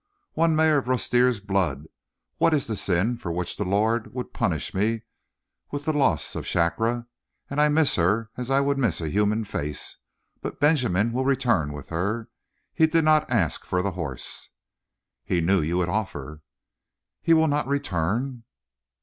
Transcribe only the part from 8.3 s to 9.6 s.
as I would miss a human